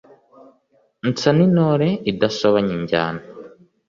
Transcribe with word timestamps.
nsa 1.09 1.29
n' 1.37 1.39
intore 1.45 1.89
idasobanya 2.11 2.71
injyana 2.77 3.21